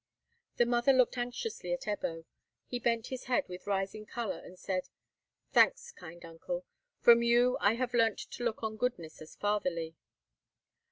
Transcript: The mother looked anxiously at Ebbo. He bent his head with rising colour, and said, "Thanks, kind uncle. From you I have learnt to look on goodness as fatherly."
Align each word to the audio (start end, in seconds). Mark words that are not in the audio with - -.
The 0.57 0.65
mother 0.65 0.93
looked 0.93 1.15
anxiously 1.19 1.71
at 1.73 1.81
Ebbo. 1.83 2.25
He 2.65 2.79
bent 2.79 3.05
his 3.13 3.25
head 3.25 3.47
with 3.47 3.67
rising 3.67 4.07
colour, 4.07 4.39
and 4.39 4.57
said, 4.57 4.89
"Thanks, 5.51 5.91
kind 5.91 6.25
uncle. 6.25 6.65
From 7.01 7.21
you 7.21 7.55
I 7.61 7.75
have 7.75 7.93
learnt 7.93 8.17
to 8.17 8.43
look 8.43 8.63
on 8.63 8.77
goodness 8.77 9.21
as 9.21 9.35
fatherly." 9.35 9.93